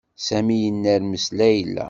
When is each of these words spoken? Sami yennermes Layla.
Sami 0.25 0.55
yennermes 0.63 1.25
Layla. 1.37 1.79